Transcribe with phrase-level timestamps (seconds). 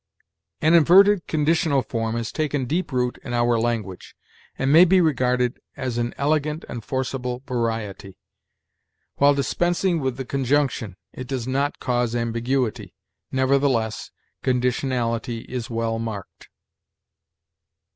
[0.63, 4.15] "An inverted conditional form has taken deep root in our language,
[4.57, 8.17] and may be regarded as an elegant and forcible variety.
[9.17, 12.95] While dispensing with the conjunction, it does not cause ambiguity;
[13.31, 14.09] nevertheless,
[14.41, 16.49] conditionality is well marked.